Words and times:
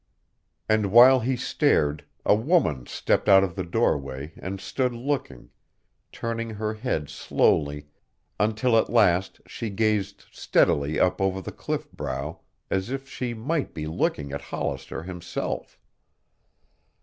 And 0.67 0.91
while 0.91 1.19
he 1.19 1.35
stared 1.35 2.05
a 2.25 2.33
woman 2.33 2.87
stepped 2.87 3.29
out 3.29 3.43
of 3.43 3.53
the 3.55 3.63
doorway 3.63 4.33
and 4.37 4.59
stood 4.59 4.93
looking, 4.93 5.51
turning 6.11 6.49
her 6.49 6.73
head 6.73 7.07
slowly 7.07 7.85
until 8.39 8.75
at 8.79 8.89
last 8.89 9.41
she 9.45 9.69
gazed 9.69 10.25
steadily 10.31 10.99
up 10.99 11.21
over 11.21 11.39
the 11.39 11.51
cliff 11.51 11.91
brow 11.91 12.39
as 12.71 12.89
if 12.89 13.07
she 13.07 13.35
might 13.35 13.75
be 13.75 13.85
looking 13.85 14.31
at 14.31 14.41
Hollister 14.41 15.03
himself. 15.03 15.77